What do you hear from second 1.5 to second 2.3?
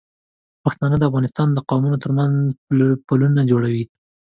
د قومونو تر